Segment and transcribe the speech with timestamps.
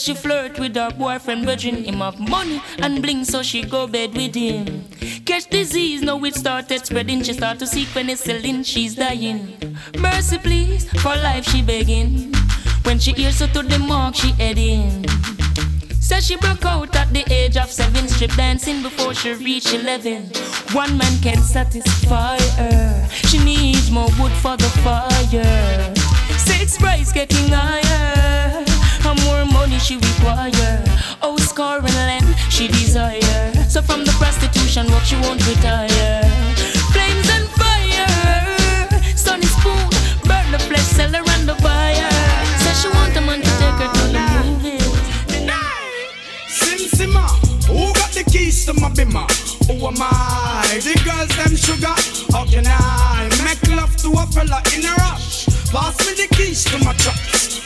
[0.00, 4.14] She flirt with her boyfriend, virgin him of money and bling, so she go bed
[4.14, 4.84] with him.
[5.26, 7.22] Catch disease, now it started spreading.
[7.22, 9.58] She start to seek penicillin, she's dying.
[9.98, 12.32] Mercy, please, for life she begging.
[12.84, 15.04] When she hears her to the mark, she heading.
[16.00, 20.30] Says she broke out at the age of seven, strip dancing before she reached eleven.
[20.72, 23.06] One man can satisfy her.
[23.10, 25.94] She needs more wood for the fire.
[26.38, 28.69] Six price getting higher.
[29.02, 30.84] And more money she require.
[31.22, 33.52] Oh, score and land she desire.
[33.68, 36.22] So from the prostitution work she won't retire.
[36.92, 38.06] Flames and fire.
[39.16, 39.88] Sunny spoon,
[40.28, 42.10] burn the flesh, sell her and the buyer.
[42.62, 44.90] Says she want a man to take her to the movies.
[46.48, 47.26] Sim Simma,
[47.66, 49.26] who got the keys to my bimmer?
[49.66, 50.78] Who am I?
[50.82, 51.96] The girls them sugar.
[52.32, 55.39] How can I make love to a fella in a rush?
[55.72, 57.14] Pass me the keys to my truck.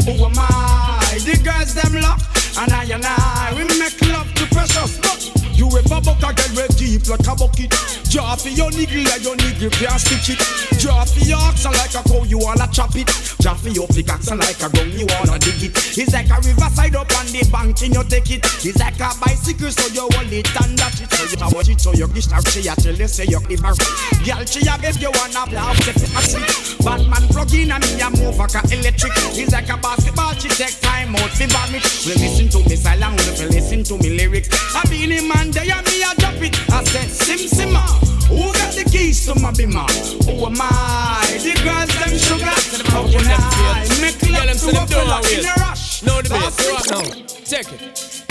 [0.04, 1.18] Who am I?
[1.24, 2.20] The girls them lock.
[2.58, 5.00] And I and I, we make love to precious.
[5.00, 8.03] Look, you ever buck a girl with deep like a bucket?
[8.14, 10.78] Draw for your niggle like your niggle can't stitch it.
[10.78, 13.10] Draw for your oxen like a cow, you wanna chop it.
[13.42, 15.74] Draw for your pickaxe like a gun, you wanna dig it.
[15.98, 18.46] It's like a riverside up on the bank, and you take it.
[18.62, 21.10] It's like a bicycle, so you hold it and dash it.
[21.10, 23.40] So you have watch it, so you gish out, she a tell you say you
[23.50, 23.74] give her.
[24.22, 26.86] Girl, she a beg you wanna blow, set it a trick.
[26.86, 29.10] Batman plug in and me a move like a electric.
[29.34, 31.82] It's like a basketball, she take time out, fi vomit.
[32.06, 34.54] We listen to me silent, we listen to me lyrics.
[34.70, 36.54] I be the man there, and me a drop it.
[36.70, 37.82] I said, Sim Simma,
[38.28, 39.88] who got the keys to my bimmer?
[40.26, 41.38] Who am I?
[41.42, 42.44] The girls them sugar.
[42.90, 46.02] How can I make love to a fella in a rush?
[46.02, 46.40] No debate.
[46.40, 47.26] Pass me Right now.
[47.44, 48.24] Check it.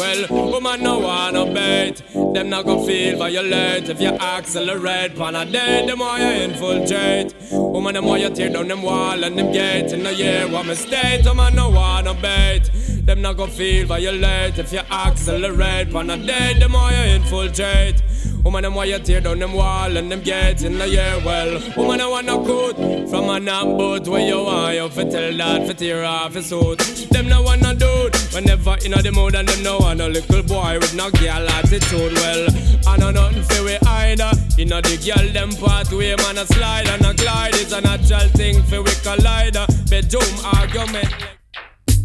[0.00, 5.44] Well, woman no wanna bait Them not gon' feel violate If you accelerate Pan a
[5.44, 9.52] day, them why you infiltrate Woman, them why you tear down them wall and them
[9.52, 12.70] gate In a year, what me state Woman no wanna bait
[13.04, 18.00] Them not gon' feel violate If you accelerate Pan a day, them why you infiltrate
[18.44, 21.60] Woman, them why you tear down them wall and them gate in the year well.
[21.76, 25.36] Woman, I want no good from a knock boat where you want you fi tell
[25.36, 26.78] that fi tear off his suit.
[27.10, 30.42] Them no want no dude whenever in the mood and them no want no little
[30.42, 32.12] boy with no girl attitude.
[32.14, 32.48] Well,
[32.86, 34.20] I a nothing fi we hide.
[34.20, 37.54] Uh, Inna the girl them pathway, man a slide and a glide.
[37.56, 39.56] It's a natural thing fi we collide.
[39.56, 39.66] Uh.
[39.90, 41.12] Bedroom argument.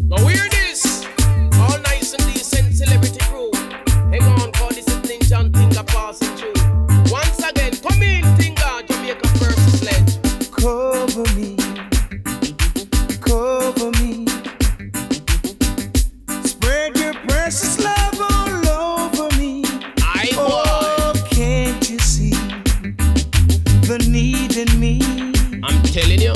[0.02, 1.06] Now hear this.
[1.58, 3.55] All nice and decent celebrity crew.
[7.88, 10.20] Come in, Tinga, Jamaica first sledge.
[10.50, 11.56] Cover me,
[13.20, 14.26] cover me.
[16.44, 19.64] Spread your precious love all over me.
[20.38, 22.30] Oh, can't you see
[23.90, 25.00] the need in me?
[25.62, 26.35] I'm telling you.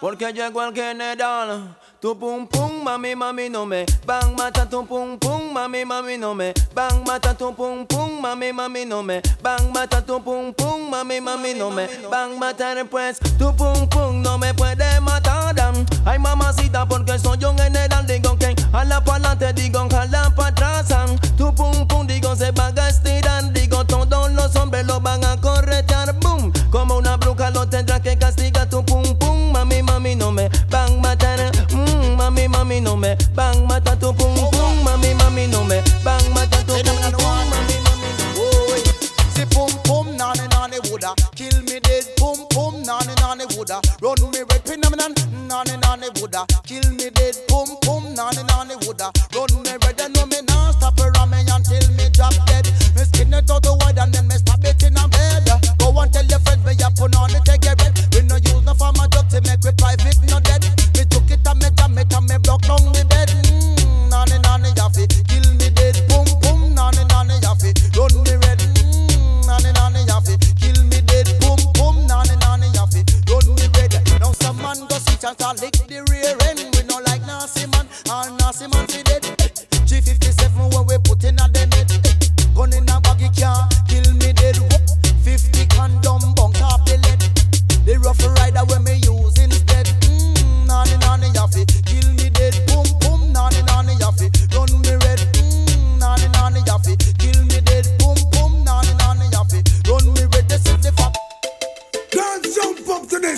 [0.00, 1.76] Porque llegó el general.
[2.00, 6.32] Tu pum pum, mami, mami, no me van mata tu pum pum, mami, mami, no
[6.32, 10.88] me van mata tu pum pum, mami, mami, no me van mata tu pum pum,
[10.88, 15.56] mami, mami, no me van matar pues tu pum pum no me puede matar.
[16.04, 20.86] Ay mamacita porque soy un general digo que a la pa'lante digo jala pa' atrás.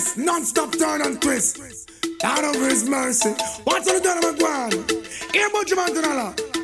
[0.00, 1.90] This non-stop turn and twist.
[2.24, 3.34] Out of his mercy.
[3.64, 5.32] What's on the done McGuan?
[5.32, 6.59] Here, Butch Mantanala.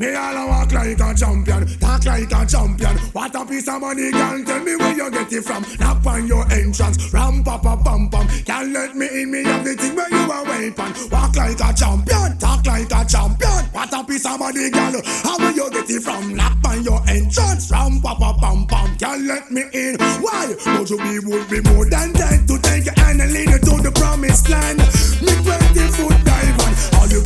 [0.00, 2.96] Me all a walk like a champion, talk like a champion.
[3.10, 4.44] What a piece of money, girl.
[4.44, 5.66] Tell me where you get it from.
[5.80, 8.28] Knock on your entrance, ram pa pa pam pam.
[8.44, 10.94] Can't let me in, me have the thing where you a weapon.
[11.10, 13.64] Walk like a champion, talk like a champion.
[13.74, 15.02] What a piece of money, girl.
[15.26, 16.32] How will you get it from?
[16.32, 18.96] Knock on your entrance, ram pa pa pam pam.
[18.98, 19.98] Can't let me in.
[20.22, 20.54] Why?
[20.64, 23.58] But you be would be more than dead to take your hand and lead you
[23.58, 24.78] to the promised land.
[24.78, 26.47] Me 20 foot you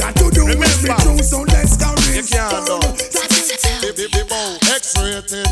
[0.02, 1.94] got to do is be true, so let's go.
[2.11, 2.66] You can't
[4.75, 5.47] X-rated.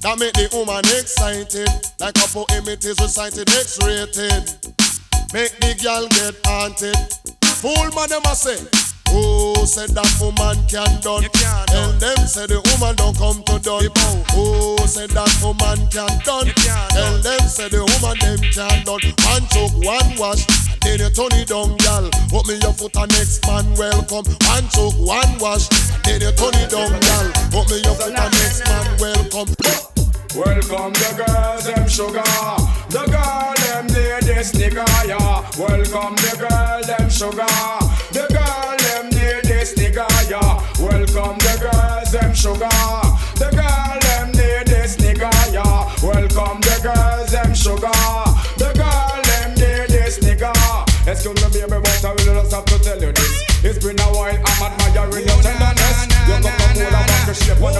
[0.00, 1.68] That make the woman excited.
[2.00, 4.48] Like a poem it is recited, X-rated.
[5.36, 6.96] Make the girl get haunted.
[7.60, 8.89] Fool man them a say.
[9.12, 11.26] Oh, said that woman can't done.
[11.66, 13.90] Tell them say the woman don't come to done.
[14.34, 16.46] Oh, said that woman can't done.
[16.94, 19.02] Tell them say the woman them can done.
[19.26, 20.46] One choke, one wash,
[20.86, 22.06] and then you turn it down, gal.
[22.30, 24.26] Put me your foot and next man welcome.
[24.46, 25.66] One choke, one wash,
[26.06, 27.26] and then you turn it down, gal.
[27.50, 29.50] Put me your foot and next man welcome.
[30.30, 32.22] Welcome the girls, them sugar.
[32.94, 35.42] The girl, them near this nigga, yeah.
[35.58, 37.99] Welcome the girl, them sugar.
[42.40, 42.72] sugar.
[43.36, 45.84] The girl them need this nigga, yeah.
[46.00, 47.92] Welcome the girls them sugar.
[48.56, 50.48] The girl them need this nigga.
[51.06, 53.44] Excuse me, baby, but I will just have to tell you this.
[53.62, 56.08] It's been a while, I'm admiring your tenderness.
[56.24, 57.76] You're gonna pull out of the shape, but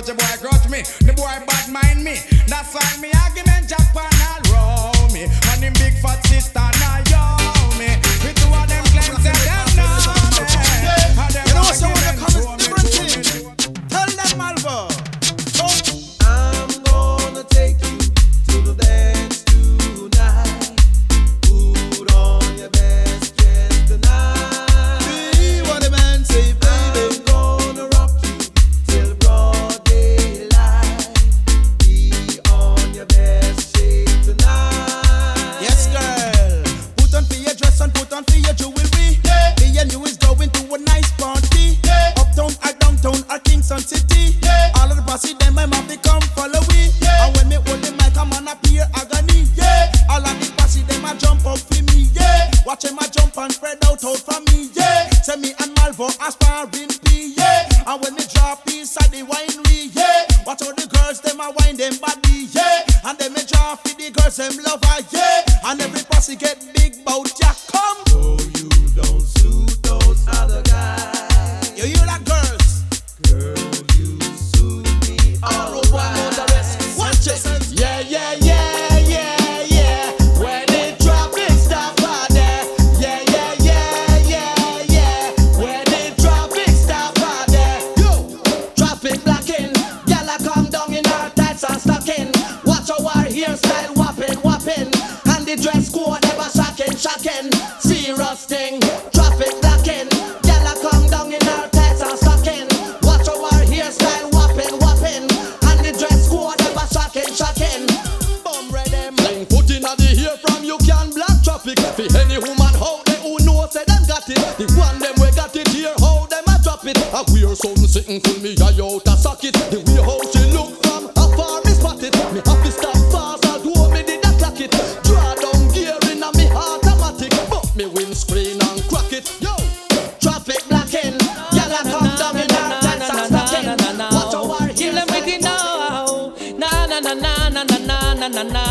[0.00, 0.39] out your boy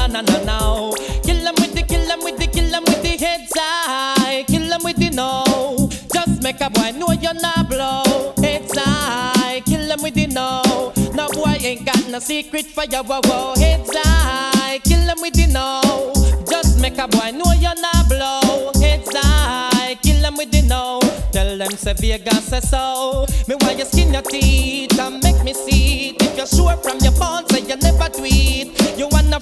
[0.09, 0.91] na na now.
[1.23, 4.09] Kill them with the, kill them with the, kill them with the head side
[4.47, 5.89] Kill them with the no.
[6.13, 8.33] Just make a boy know you're not blow.
[8.41, 9.61] Heads high.
[9.65, 10.93] Kill them with the no.
[11.13, 13.53] No boy ain't got no secret for ya, wow wow.
[13.57, 14.79] High.
[14.79, 16.13] Kill them with the no.
[16.49, 18.71] Just make a boy know you're not blow.
[18.81, 19.95] Heads high.
[20.01, 20.99] Kill them with the no.
[21.31, 23.25] Tell them say Vegas say so.
[23.47, 26.21] Me why you skin your teeth and make me see it.
[26.21, 28.78] If you're sure from your bones, say you never tweet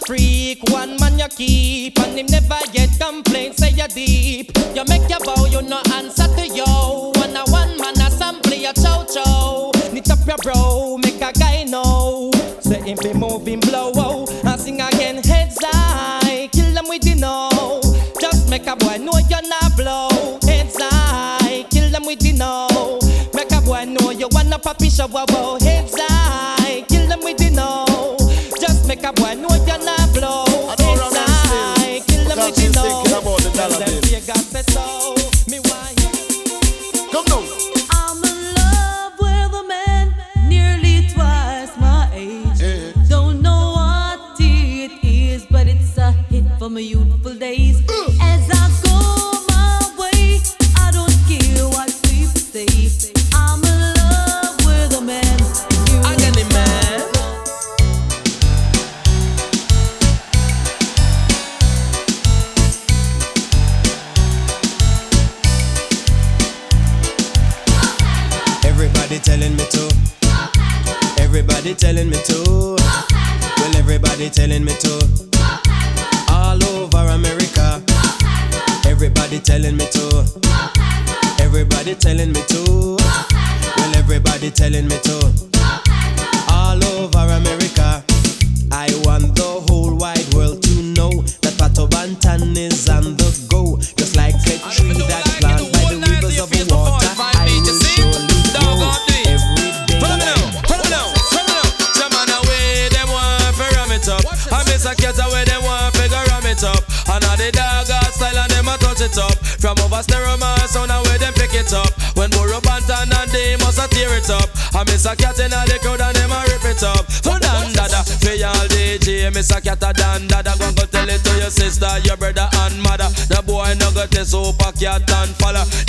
[0.05, 4.51] freak, one man you keep, and him never yet complain, say you deep.
[4.75, 7.11] You make your bow, you no answer to yo.
[7.15, 9.71] One a one man assembly, a chow chow.
[9.91, 12.31] Knit up your bro, make a guy know.
[12.61, 17.15] Say him be moving blow, oh, and sing again heads high, kill them with the
[17.15, 17.81] know.
[18.19, 22.99] Just make a boy know you're not blow, heads high, kill them with the know.
[23.33, 25.57] Make a boy know you wanna poppy shower, wow.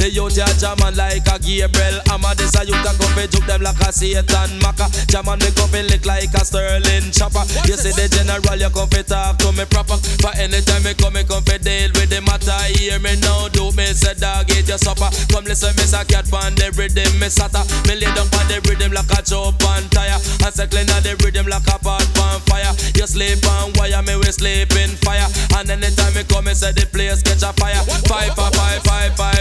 [0.09, 3.45] The youth ya jamming like a Gabriel Hammer This a youth a come fi juke
[3.45, 4.89] them like a Satan Maca.
[5.05, 7.45] Jamming me come fi lick like a Sterling chopper.
[7.69, 10.01] You see the general you come fi talk to me proper.
[10.25, 12.57] For anytime me come me come fi deal with the matter.
[12.73, 15.13] Hear me now do me say dog eat your supper.
[15.29, 18.65] Come listen me say cat pan the rhythm me satta Me lay down pan the
[18.65, 20.17] rhythm like a chop and tire.
[20.41, 22.73] And say clean the rhythm like a pot pan fire.
[22.97, 25.29] You sleep on wire me we sleep in fire.
[25.53, 27.85] And anytime me come me say the place catch a fire.
[28.09, 29.38] Five, five, five, five, five.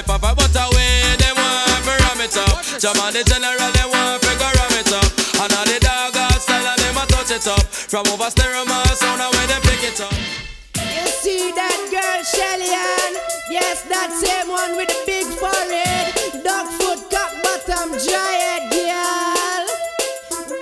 [2.88, 5.12] The general, they want to ram it up.
[5.44, 7.60] And all the dog style, and touch it up.
[7.68, 10.14] From over sound, they pick it up.
[10.96, 13.14] You see that girl, Shelly Ann?
[13.52, 16.16] Yes, that same one with the big forehead.
[16.46, 19.68] Dog foot, cock bottom, giant girl.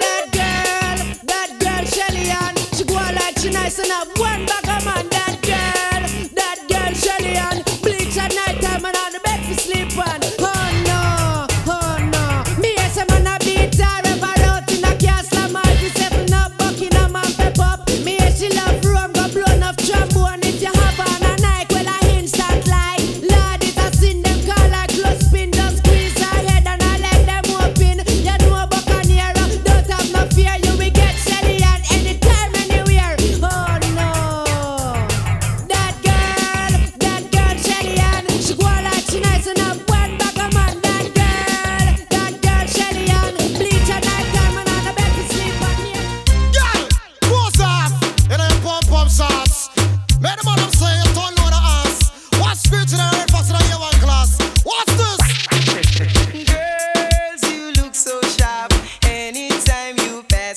[0.01, 0.97] That girl,
[1.29, 2.55] that girl, Shelly Ann.
[2.73, 4.07] She go like she nice enough.
[4.17, 4.64] One back.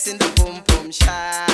[0.06, 1.47] in the boom boom shot.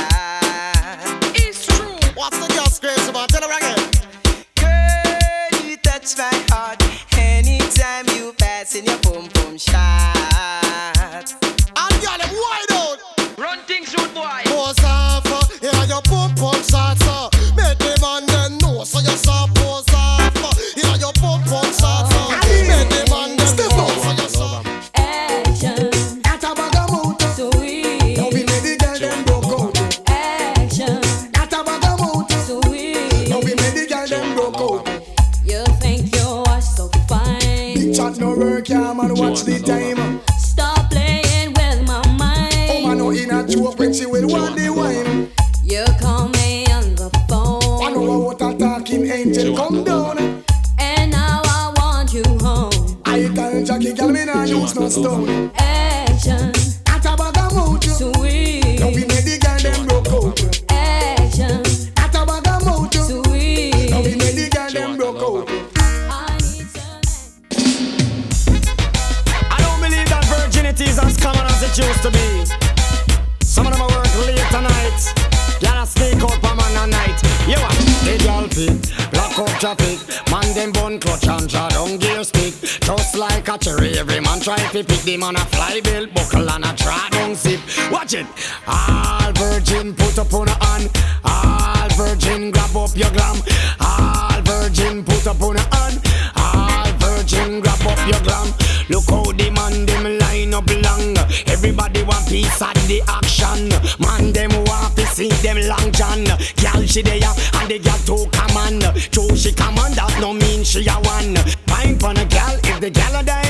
[84.75, 87.61] fi pick them on a fly belt buckle and a try down zip.
[87.93, 88.27] Watch it.
[88.67, 90.91] All virgin put up on a hand.
[91.25, 93.39] All virgin grab up your glam.
[93.79, 96.03] All virgin put up on a hand.
[96.35, 98.49] All virgin grab up your glam.
[98.89, 101.15] Look how the man them line up long.
[101.47, 103.71] Everybody want piece of the action.
[104.03, 106.25] Man them want to see them long john.
[106.59, 108.81] Girl she there and the girl too common.
[109.13, 111.37] True she command that no mean she a one.
[111.71, 113.44] Fine for a girl if the girl a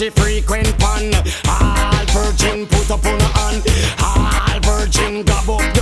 [0.00, 1.12] she frequent pan.
[1.46, 3.62] All virgin put up on her hand.
[4.02, 5.79] All virgin gobble.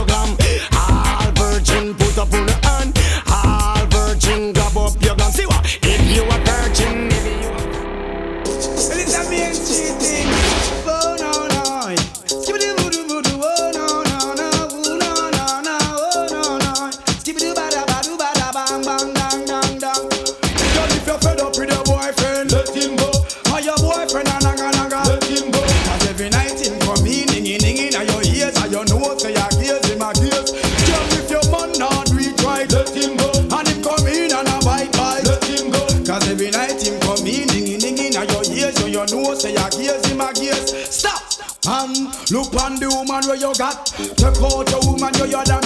[43.41, 43.87] You got.
[43.87, 45.58] Take out your woman, you you're the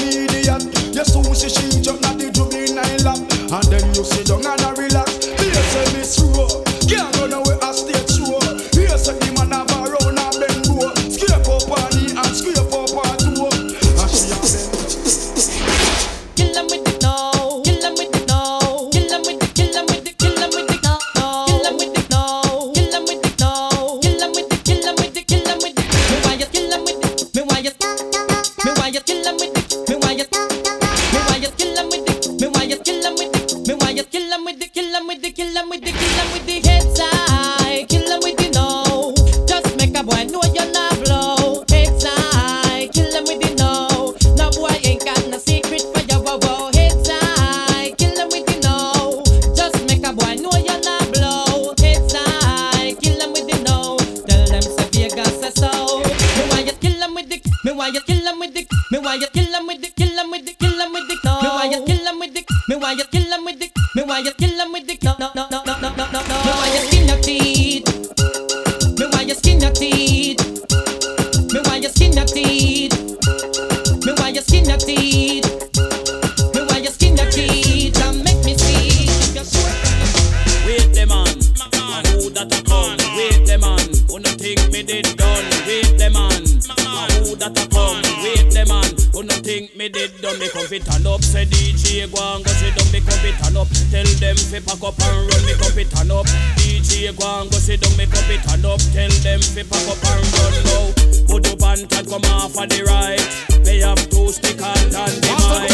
[99.23, 100.91] them fi pack up and run now.
[101.31, 103.23] Put up and tad come off of the right.
[103.65, 105.71] Me have two stick and and the mic.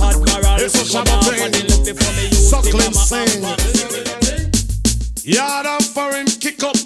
[0.00, 3.08] Admiral It's a come off of Shabbat the left before me use the Suckling mama
[3.08, 3.42] sing.
[5.24, 6.76] Yard and foreign kick up.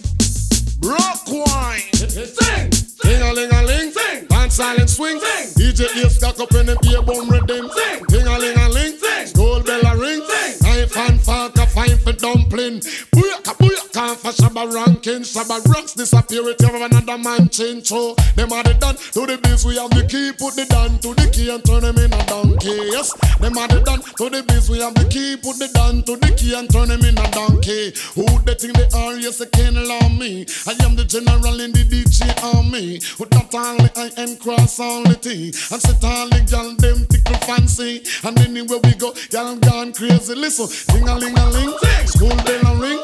[0.79, 1.91] Broke wine.
[1.99, 2.71] Sing.
[3.03, 3.91] Ding a ling a ling.
[3.91, 4.27] Sing.
[4.27, 5.19] Dance silent swing.
[5.19, 5.47] Sing.
[5.59, 7.69] DJ ear stuck up in the ear bone rhythm.
[7.71, 8.05] Sing.
[8.09, 8.97] Ding a ling a ling.
[8.99, 9.27] Sing.
[9.27, 10.23] Skull bell a ring.
[10.23, 10.63] Sing.
[10.63, 12.81] Knife and fork a fine for dumpling.
[13.11, 14.71] Booyaka booyaka for Shabba
[15.07, 15.23] ranking.
[15.23, 17.89] Shabba rocks disappear with you another man change.
[17.89, 19.65] So them are the done to the biz.
[19.65, 20.33] We have the key.
[20.33, 22.91] Put the down to the key and turn them in a donkey.
[22.93, 23.13] Yes.
[23.39, 24.69] Them are the done to the biz.
[24.71, 25.37] We have the key.
[25.37, 27.93] Put the down to the key and turn them in a donkey.
[28.15, 29.15] Who they think they are?
[29.15, 30.47] Yes, they can't allow me.
[30.67, 33.01] I am the general in the DJ army.
[33.19, 35.53] With that only I am cross only T.
[35.73, 38.03] And sit all the gal them tickle fancy.
[38.25, 40.35] And anywhere we go, gal gone crazy.
[40.35, 41.73] Listen, ding a ling a ling,
[42.07, 43.01] school bell a ring,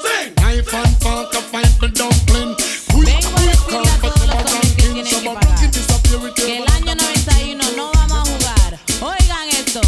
[0.51, 2.55] knife and fork a fight dumpling.
[2.93, 6.65] Quick, quick, come for some ranking, some ranking disappear with Que you.
[6.65, 8.79] el año 91 no vamos a jugar.
[9.01, 9.81] Oigan esto.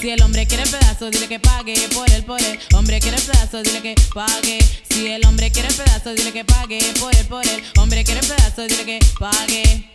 [0.00, 2.58] Si el hombre quiere pedazo, dile que pague por él, por él.
[2.74, 4.58] Hombre quiere pedazo, dile que pague.
[4.90, 7.62] Si el hombre quiere pedazo, dile que pague por él, por él.
[7.78, 9.90] Hombre quiere pedazo, dile que pague.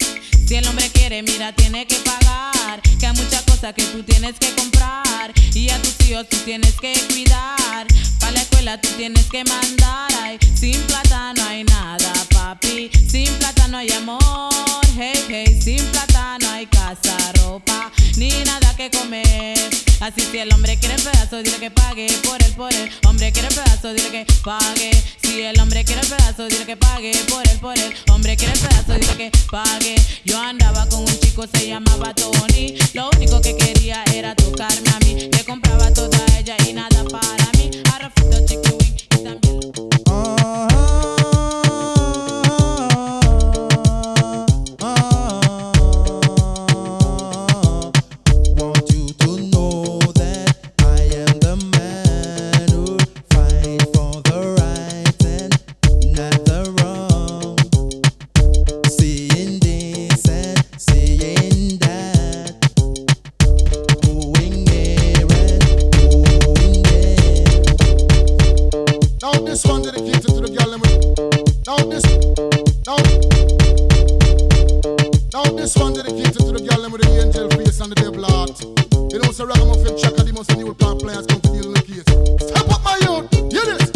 [0.45, 2.79] Si el hombre quiere, mira, tiene que pagar.
[2.99, 5.33] Que hay muchas cosas que tú tienes que comprar.
[5.55, 7.87] Y a tus hijos tú tienes que cuidar.
[8.19, 10.37] Para la escuela tú tienes que mandar.
[20.05, 22.91] Así si el hombre quiere pedazo, dile que pague por él, por él.
[23.07, 24.91] Hombre quiere pedazo, dile que pague.
[25.23, 27.91] Si el hombre quiere pedazo, dile que pague por él, por él.
[28.11, 29.95] Hombre quiere pedazo, dile que pague.
[30.23, 32.75] Yo andaba con un chico, se llamaba Tony.
[32.93, 35.27] Lo único que quería era tocarme a mí.
[35.31, 37.71] Le compraba toda ella y nada para mí.
[37.91, 38.11] Ahora
[38.45, 39.55] chicken y también.
[40.05, 41.64] Want
[76.85, 78.61] them with the angel face and the devil heart.
[79.11, 81.85] You know, so ragamuffin chaka, the most new plant players come to deal with the
[81.89, 82.05] case.
[82.45, 83.25] Step up, my youth.
[83.49, 83.89] Hear this.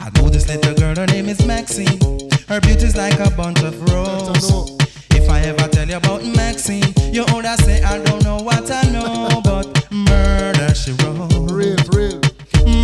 [0.00, 2.00] I know this little girl, her name is Maxine.
[2.48, 4.76] Her beauty's like a bunch of roses.
[5.10, 8.82] If I ever tell you about Maxine, you older say I don't know what I
[8.92, 11.32] know, but murder she wrote.
[11.48, 12.20] Real, real.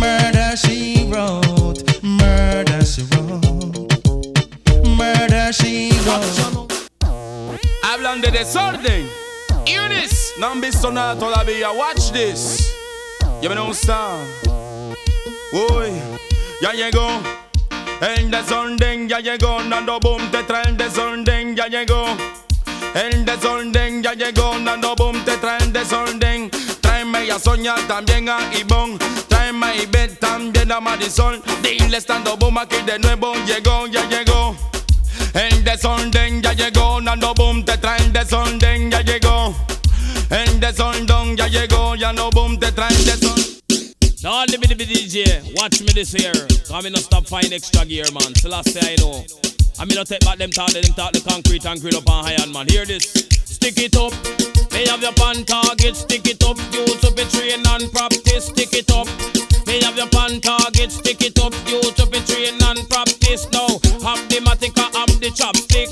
[0.01, 1.85] Murder she wrote.
[2.01, 3.93] Murder she wrote.
[4.97, 6.89] Murder she wrote.
[7.85, 9.20] Hablan de desorden.
[10.31, 10.39] This.
[10.39, 11.71] No han visto nada todavía.
[11.71, 12.73] Watch this.
[13.41, 14.27] You me know understand?
[15.53, 15.91] Uy,
[16.61, 17.07] ya llegó.
[18.01, 22.05] El desorden ya llegó, Nando Boom te trae el desorden, ya llegó.
[22.95, 26.49] El desorden ya llegó, Nando Boom te trae el desorden.
[26.81, 28.97] Tráeme a Soña, también a Ivonne.
[29.27, 31.43] Tráeme a Ivette, también a Marisol.
[31.61, 34.55] Dile estando boom aquí de nuevo, llegó, ya llegó.
[35.33, 39.55] El desorden ya llegó, Nando Boom te trae el desorden, ya llegó.
[40.31, 43.51] El desorden ya llegó, ya no boom te trae el desorden.
[44.23, 46.31] Now the DJ, watch me this here.
[46.69, 48.31] Come in no stop find extra gear, man.
[48.33, 49.25] Till I say I know.
[49.77, 52.23] I mean, no take back them talk, them talk the concrete and grill up on
[52.23, 52.67] high man.
[52.67, 53.03] Hear this.
[53.43, 54.13] Stick it up.
[54.71, 56.55] May have your pan target, stick it up.
[56.71, 59.07] Use up it train and practice, stick it up.
[59.67, 61.51] May have your pan target, stick it up.
[61.67, 63.67] Use up it train and practice now.
[64.07, 65.91] Have the matica, have the chopstick.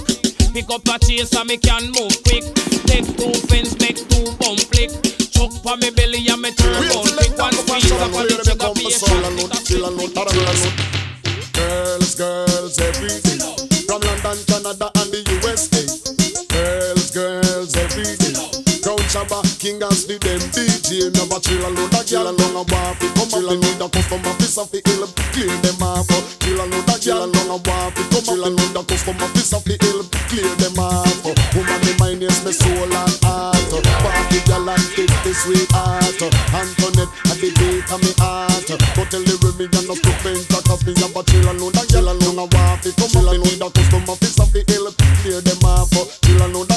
[0.53, 2.45] Pick up a chase and me can move quick.
[2.85, 3.75] Take two fence,
[5.63, 7.09] for me belly and me turn round.
[7.19, 8.71] Pick one squeeze up on the trigger
[11.53, 13.39] Girls, girls, everything.
[13.87, 15.83] From London, Canada, and the USA.
[16.47, 18.35] Girls, girls, everything.
[18.79, 21.11] Crown Shabba, King as the them DJ.
[21.11, 23.07] Never chill alone, a girl along a waffy.
[23.15, 25.03] Come chill along, the customer piece of the hill.
[25.35, 26.07] Clear them off.
[26.39, 28.03] Chill alone, a girl along a waffy.
[28.07, 30.07] Come chill along, the customer piece of the hill.
[30.31, 31.25] Clear them off.
[31.53, 33.28] Woman, me mind is my soul and
[35.39, 36.21] sweetheart.
[36.51, 38.67] Antoinette, at the beat of me heart.
[38.67, 41.75] Go tell the Remy and no stupid cause me have a chill alone.
[41.79, 42.91] A girl alone a waffy.
[42.99, 44.91] Come chill alone, the customer piece of the hill.
[45.23, 45.91] Clear them off.
[46.21, 46.68] Chill alone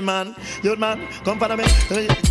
[0.00, 0.34] man.
[0.64, 1.64] You man, come follow me.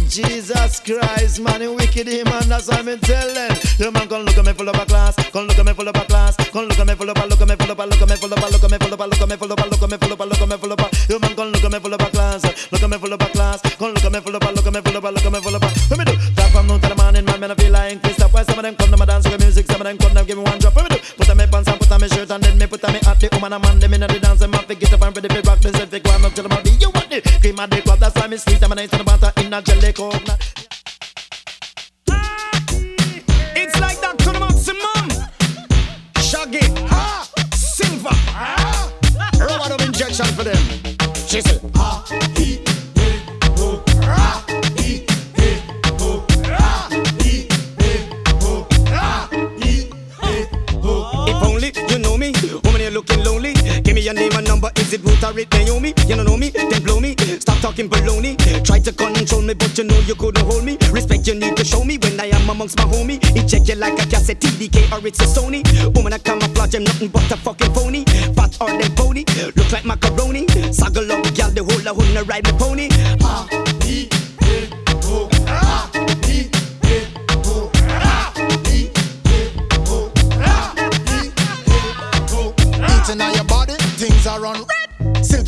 [0.09, 2.49] Jesus Christ, man, you wicked him, man.
[2.49, 3.55] That's what me tell them.
[3.77, 5.13] You man, come look at me full of a class.
[5.29, 6.35] Come look at me full of a class.
[6.49, 8.09] Come look at me full of a, look at me full of a, look at
[8.09, 9.59] me full of a, look at me full of a, look at me full of
[9.59, 10.89] a, look at me full of a, look at me full of a.
[11.13, 12.71] You man, come look at me full of a class.
[12.71, 13.61] Look at me full of a class.
[13.61, 15.31] Come look at me full of a, look at me full of a, look at
[15.31, 15.67] me full of a.
[15.93, 16.15] Let me do.
[16.33, 18.33] That from noon to the morning, man, man, I feel like Christoph.
[18.33, 20.25] Why some of them come to my dance with music, some of them come to
[20.25, 20.73] give me one drop.
[20.73, 21.01] Let me do.
[21.21, 22.99] Put on me pants and put on me shirt and then me put on me
[23.05, 23.19] hat.
[23.21, 25.29] The woman and man, them inna the dance, them have to get up and ready
[25.29, 25.59] for rock.
[25.61, 27.99] They say, "Take one up till the body." You want the cream of the club?
[27.99, 28.63] That's why me sweet.
[28.63, 30.39] I'm a nice butter in a jelly coconut.
[33.55, 35.09] It's like that to the maximum.
[36.21, 38.93] Shaggy, ah, silver, ah,
[39.39, 40.63] rubber dub injection for them.
[41.27, 41.41] She
[54.93, 55.91] Is it root or it Naomi?
[56.05, 57.15] You don't know me, then blow me.
[57.39, 58.37] Stop talking baloney.
[58.63, 60.77] Try to control me, but you know you couldn't hold me.
[60.91, 63.17] Respect you need to show me when I am amongst my homie.
[63.35, 65.63] It check you like a cassette TDK or it's a Sony.
[65.95, 68.05] Woman, I camouflage, I'm nothing but a fucking phony.
[68.35, 69.25] Fat or them pony,
[69.55, 70.45] look like macaroni.
[70.69, 72.89] Saggle up, gal, the whole of hood ride my pony.
[73.23, 73.47] Ah,
[73.85, 74.07] E,
[74.45, 74.69] E,
[75.05, 75.89] O, ah,
[84.03, 84.72] things are on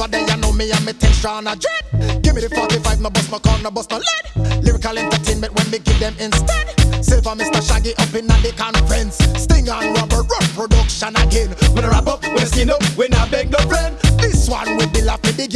[0.04, 2.22] day, you know me, I'm a texture on a dread.
[2.22, 4.64] Give me the 45, no bust my corner, bust no lead.
[4.64, 6.76] Lyrical entertainment when we give them instead.
[7.04, 7.62] Silver, Mr.
[7.66, 9.16] Shaggy up in the conference.
[9.40, 11.50] Sting and rubber, rough production again.
[11.74, 13.98] When I wrap up, when I skin up, when I beg no friend.
[14.20, 15.48] This one will be laugh me, the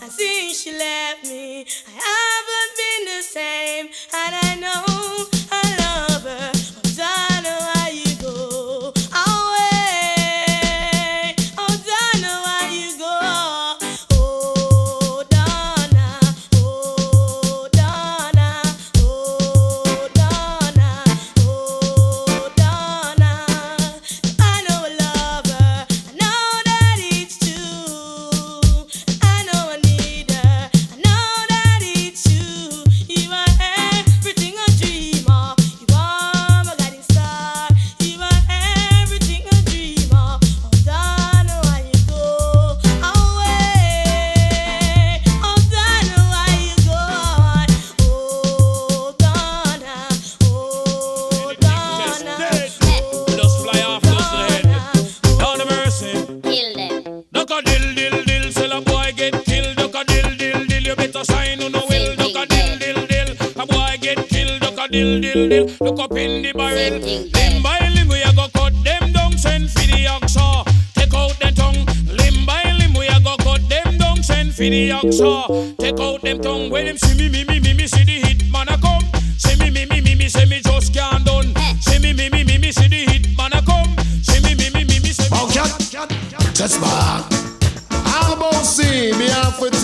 [0.00, 1.66] I see she left me.
[1.88, 2.21] I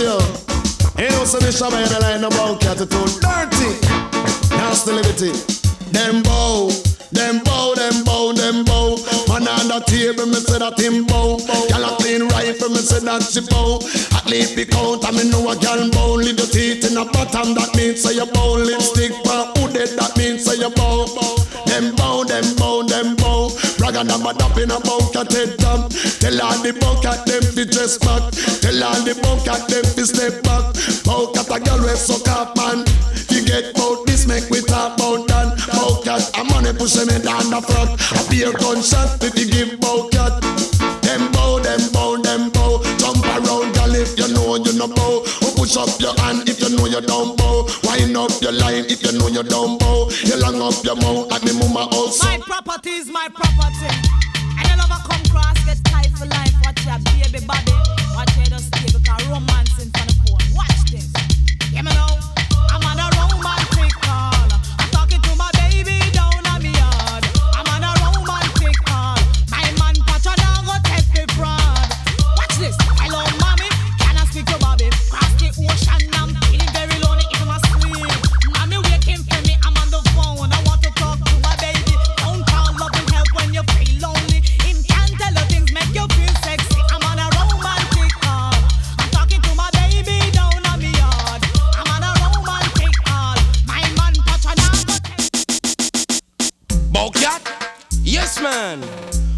[0.09, 0.49] with
[0.99, 1.09] you?
[1.09, 3.71] No so me shabba in the line about too dirty.
[4.57, 5.33] Nasty liberty.
[5.93, 6.71] Them bow,
[7.13, 8.97] them bow, them bow, them bow.
[9.29, 11.39] Man on the table, me say that him bow.
[11.69, 13.77] Gyal a clean rifle, me say that she bow.
[14.17, 16.15] At least the count, I me know a gyal bow.
[16.15, 18.57] Leave your teeth in the bottom, that means say you bow.
[18.57, 21.07] Lipstick for hooded, that means say you bow.
[21.15, 21.37] Bow,
[21.67, 22.88] them bow, them bow.
[23.99, 25.91] And I'm a dap in a head top.
[26.23, 28.31] Tell all the bucket them to dress back.
[28.63, 30.71] Tell all the bucket them to step back.
[31.03, 32.87] Bucket a girl with suck up man.
[33.29, 35.59] You get bout this, make we talk about that.
[35.75, 37.99] Bucket a money push me down the front.
[38.15, 40.47] A beer gunshot if you give bucket.
[41.03, 42.79] Them bow, them bow, them bow.
[43.03, 45.27] Jump around, girl, if you know you no bow.
[45.59, 46.48] Push up your hand
[47.03, 47.67] you bow.
[47.85, 50.09] Wind up your line if you know you bow.
[50.25, 52.23] You long up your mouth at me mama house.
[52.23, 53.91] My property is my property.
[54.59, 56.55] And you never come cross, get tight for life.
[56.65, 57.73] Watch your baby body.
[58.15, 60.47] Watch your just stay because romance in front of phone.
[60.55, 61.13] Watch this.
[61.73, 62.19] Yeah, me know.
[62.71, 64.49] I'm on a romantic call.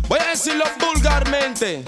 [0.09, 1.85] Voy a decirlo vulgarmente.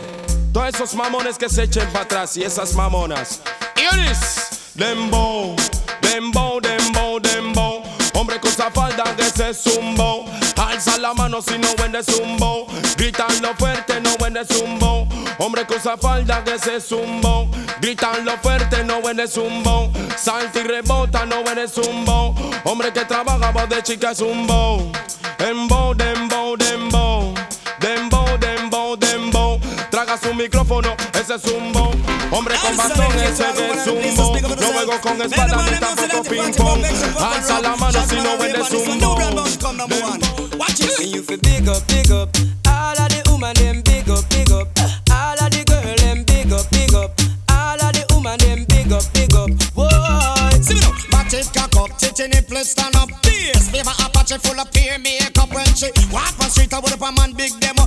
[0.52, 3.40] Todos esos mamones que se echen para atrás y esas mamonas.
[3.76, 5.56] Iris, dembow,
[6.02, 7.82] dembow, dembow, dembow.
[8.14, 10.24] Hombre con esa falda que se zumbó.
[10.56, 12.66] Alza la mano si no vendes zumbo.
[12.96, 15.08] Gritando fuerte, no vendes zumbo.
[15.38, 17.48] Hombre con esa falda que se zumbó.
[17.80, 19.90] Gritando fuerte, no vendes zumbo.
[20.16, 22.36] Salta y rebota, no vendes zumbo.
[22.62, 24.92] Hombre que trabaja, voz de chica es zumbo.
[25.38, 27.21] Dembow, dembow, dembow.
[30.42, 31.92] micrófono, ese zumbo.
[32.30, 34.40] Hombre con bastón, ese es zumbo.
[34.40, 36.84] No juego con espada ni tampoco ping pong.
[37.20, 39.14] Alza la mano si no huele zumbo.
[40.58, 41.00] Watch it.
[41.00, 42.36] And you feel big up, big up.
[42.66, 44.68] All of the woman them big up, big up.
[45.10, 47.12] All of the girl them big up, big up.
[47.48, 49.50] All of the woman them big up, big up.
[49.74, 50.60] Whoa.
[50.60, 50.92] See me now.
[51.10, 53.08] Back it, cock up, titting it, please stand up.
[53.22, 56.72] Yes, we Beers, favor Apache full of peer makeup when she walk on street.
[56.74, 57.81] I would up a man big them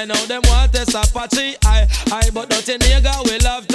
[0.00, 1.56] I know them want a Apache.
[1.62, 3.69] I, I, but not you nigga will love.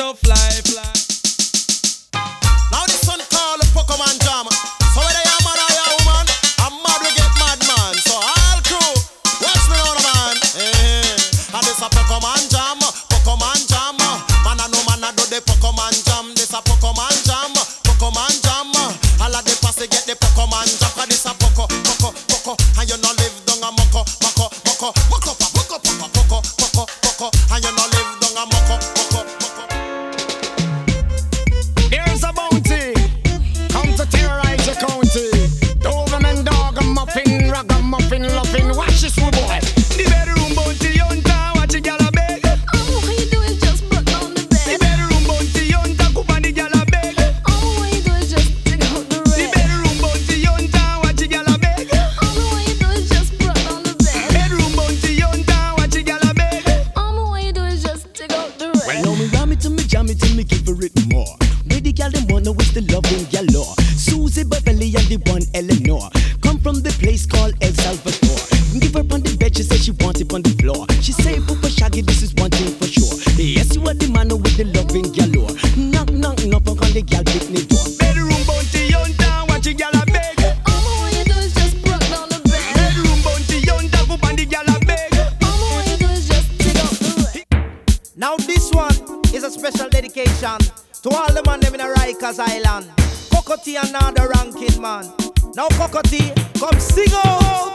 [90.46, 90.74] nation.
[91.04, 92.92] To all the man them in a Rikers Island.
[93.32, 95.12] Cocoa Tea another ranking man.
[95.56, 97.74] Now Cocoa Tea, come sing out.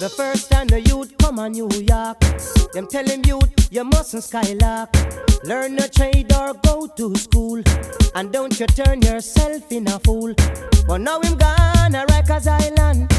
[0.00, 2.18] The first time the youth come on New York,
[2.72, 4.90] them telling youth you mustn't skylark.
[5.44, 7.62] Learn a trade or go to school,
[8.14, 10.34] and don't you turn yourself in a fool.
[10.86, 13.12] But now him gone a Rikers Island,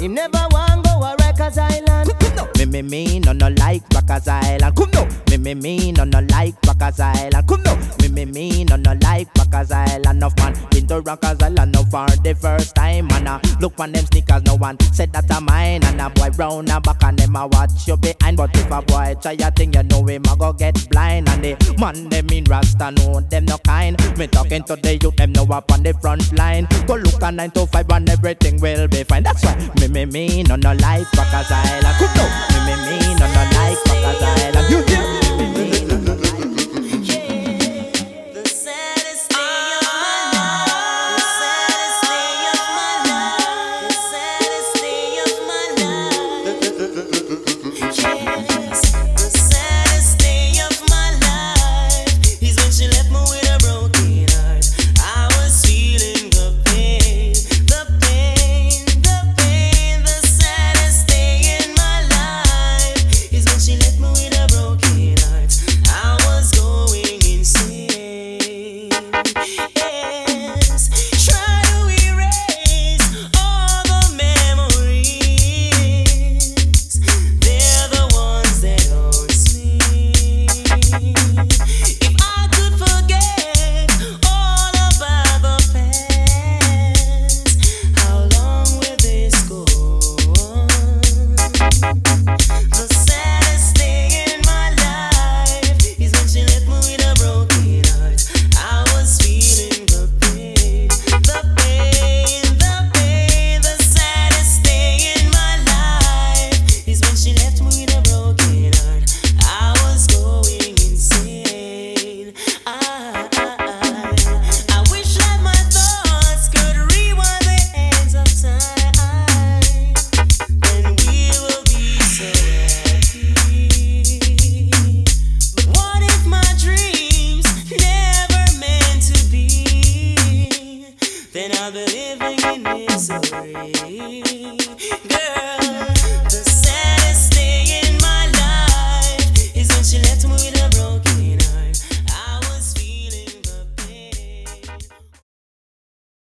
[0.00, 1.19] him never want go around.
[1.30, 2.10] Rikers Island.
[2.18, 4.74] Come no, me me me no no like Rikers Island.
[4.74, 7.46] Come no, me me me no no like Rikers Island.
[7.46, 7.74] Come no,
[8.12, 10.54] me mean on no like Rikers Island of man.
[10.70, 13.08] Been to Rikers Island now for the first time.
[13.12, 15.84] And I ah, look on them sneakers, no one said that a mine.
[15.84, 18.36] And a boy round and back and them a watch you behind.
[18.36, 21.28] But if a boy try a thing, you know him a go get blind.
[21.28, 23.96] And the man them in Rasta know them no kind.
[24.18, 26.66] Me talking to the youth, them know up on the front line.
[26.86, 29.22] Go look at 9 to 5 and everything will be fine.
[29.22, 31.96] That's why me me mean on no like Rikers Island.
[31.98, 34.70] Good no, me me mean on no like Rikers Island.
[34.70, 35.29] You hear?